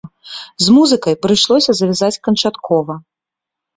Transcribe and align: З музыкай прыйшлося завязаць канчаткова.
З 0.67 0.73
музыкай 0.77 1.15
прыйшлося 1.27 1.71
завязаць 1.81 2.21
канчаткова. 2.29 2.93